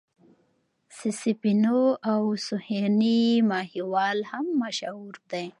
سسي 0.99 1.31
پنو 1.41 1.81
او 2.11 2.23
سوهني 2.47 3.21
ماهيوال 3.49 4.17
هم 4.31 4.45
مشهور 4.61 5.13
دي. 5.31 5.45